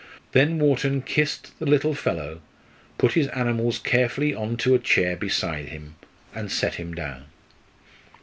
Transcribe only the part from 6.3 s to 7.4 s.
and set him down.